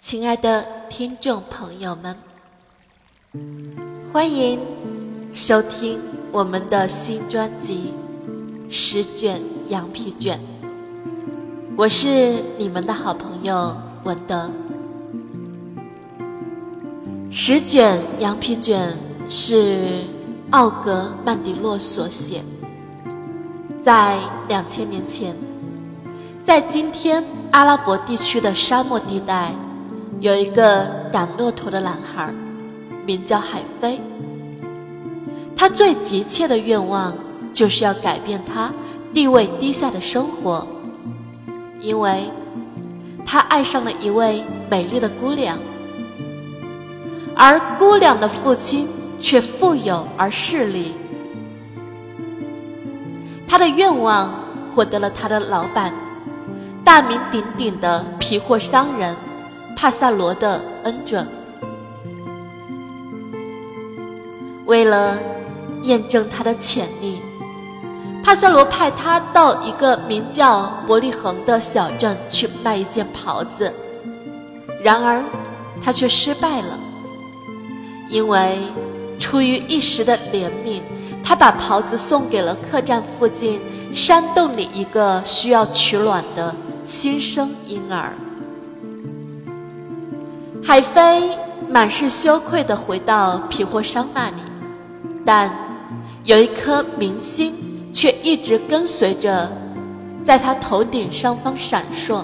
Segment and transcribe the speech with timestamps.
[0.00, 2.16] 亲爱的听众朋友们，
[4.10, 4.58] 欢迎
[5.30, 6.00] 收听
[6.32, 7.92] 我们的新专辑
[8.72, 10.38] 《十卷羊皮卷》。
[11.76, 14.50] 我是你们的好朋友文德。
[17.30, 18.96] 《十卷羊皮卷》
[19.30, 20.04] 是
[20.48, 22.42] 奥格曼迪洛所写，
[23.82, 25.36] 在两千年前，
[26.42, 29.52] 在今天阿拉伯地区的沙漠地带。
[30.20, 32.30] 有一个赶骆驼的男孩，
[33.06, 33.98] 名叫海飞。
[35.56, 37.16] 他最急切的愿望
[37.54, 38.70] 就是要改变他
[39.14, 40.66] 地位低下的生活，
[41.80, 42.30] 因为
[43.24, 45.58] 他爱上了一位美丽的姑娘，
[47.34, 48.86] 而姑娘的父亲
[49.20, 50.92] 却富有而势利。
[53.48, 54.34] 他的愿望
[54.74, 55.94] 获得了他的老板，
[56.84, 59.16] 大名鼎鼎的皮货商人。
[59.80, 61.26] 帕萨罗的恩准，
[64.66, 65.18] 为了
[65.84, 67.18] 验证他的潜力，
[68.22, 73.72] 帕萨罗派他到一个名叫伯利恒的小镇去卖一件袍子。
[74.82, 75.24] 然而，
[75.82, 76.78] 他却失败了，
[78.10, 78.58] 因为
[79.18, 80.82] 出于一时的怜悯，
[81.24, 83.58] 他把袍子送给了客栈附近
[83.94, 88.12] 山洞里一个需要取卵的新生婴儿。
[90.70, 91.36] 海飞
[91.68, 94.36] 满是羞愧地回到皮货商那里，
[95.26, 95.52] 但
[96.22, 97.52] 有一颗明星
[97.92, 99.50] 却一直跟随着，
[100.22, 102.22] 在他头顶上方闪烁。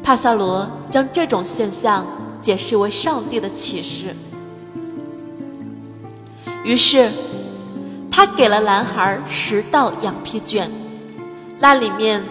[0.00, 2.06] 帕萨罗将这种现象
[2.40, 4.14] 解释为上帝的启示，
[6.62, 7.10] 于是
[8.12, 10.70] 他给了男孩十道羊皮卷，
[11.58, 12.24] 那里面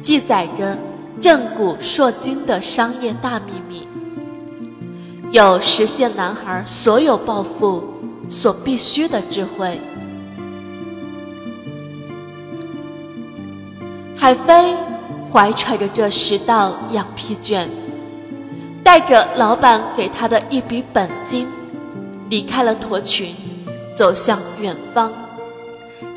[0.00, 0.78] 记载着。
[1.18, 3.88] 震古烁今的商业大秘密，
[5.30, 7.82] 有实现男孩所有抱负
[8.28, 9.80] 所必须的智慧。
[14.16, 14.76] 海飞
[15.30, 17.68] 怀揣着这十道羊皮卷，
[18.82, 21.46] 带着老板给他的一笔本金，
[22.28, 23.34] 离开了驼群，
[23.94, 25.12] 走向远方，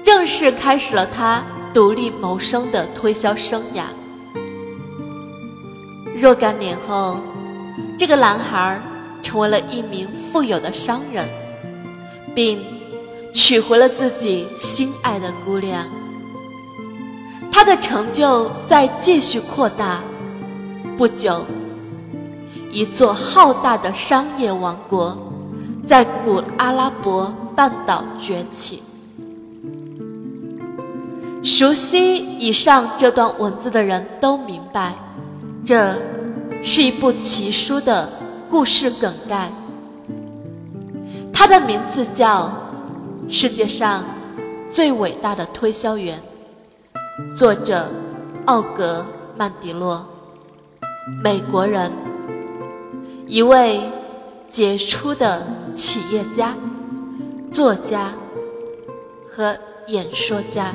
[0.04, 3.84] 正式开始了他独立谋生的推销生涯。
[6.24, 7.18] 若干年后，
[7.98, 8.82] 这个男孩
[9.22, 11.28] 成为了一名富有的商人，
[12.34, 12.64] 并
[13.34, 15.86] 娶回了自己心爱的姑娘。
[17.52, 20.00] 他的成就在继续扩大。
[20.98, 21.46] 不久，
[22.72, 25.18] 一座浩大的商业王国
[25.86, 28.82] 在古阿拉伯半岛崛起。
[31.44, 34.94] 熟悉以上这段文字的人都明白，
[35.66, 36.13] 这。
[36.66, 38.10] 是一部奇书的
[38.50, 39.52] 故事梗概，
[41.34, 42.50] 它的名字叫
[43.32, 44.06] 《世界上
[44.70, 46.18] 最伟大的推销员》，
[47.36, 47.92] 作者
[48.46, 49.06] 奥格
[49.38, 50.08] 曼迪洛，
[51.22, 51.92] 美国人，
[53.28, 53.82] 一位
[54.50, 55.46] 杰出的
[55.76, 56.56] 企业家、
[57.52, 58.14] 作家
[59.30, 59.58] 和
[59.88, 60.74] 演说家。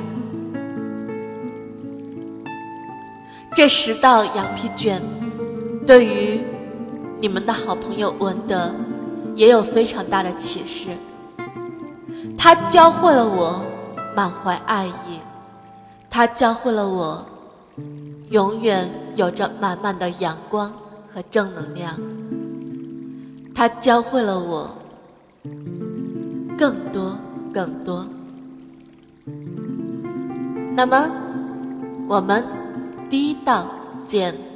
[3.55, 5.01] 这十道羊皮卷。
[5.89, 6.39] 对于
[7.19, 8.71] 你们的好朋友文德，
[9.33, 10.91] 也有非常大的启示。
[12.37, 13.65] 他教会了我
[14.15, 15.19] 满怀爱意，
[16.07, 17.25] 他教会了我
[18.29, 20.71] 永远有着满满的阳光
[21.11, 21.99] 和正能量。
[23.55, 24.69] 他教会了我
[26.55, 27.17] 更多
[27.51, 28.05] 更多。
[30.75, 31.09] 那么，
[32.07, 32.45] 我们
[33.09, 33.65] 第一道
[34.05, 34.48] 见。